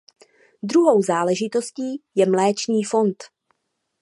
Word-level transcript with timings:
Druhou 0.63 1.01
záležitostí 1.03 1.99
je 2.15 2.25
mléčný 2.29 2.83
fond. 2.83 3.23